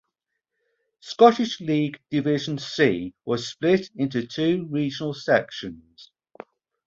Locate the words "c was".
2.57-3.47